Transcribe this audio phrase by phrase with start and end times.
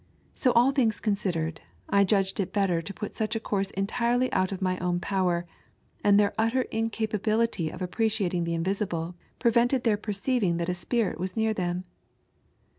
[0.33, 1.57] So all things coDHidered,
[1.87, 5.45] I judged it better to put such a course entirety out of my own power,
[6.03, 11.27] and their utter incapability of appreciating the invisible prevented their perceiving that a spirit waa
[11.35, 11.83] near them.